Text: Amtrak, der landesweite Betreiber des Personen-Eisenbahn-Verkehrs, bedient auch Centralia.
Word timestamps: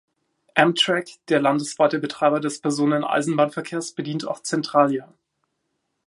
Amtrak, 0.55 1.09
der 1.27 1.39
landesweite 1.39 1.99
Betreiber 1.99 2.39
des 2.39 2.59
Personen-Eisenbahn-Verkehrs, 2.59 3.91
bedient 3.91 4.27
auch 4.27 4.41
Centralia. 4.41 5.13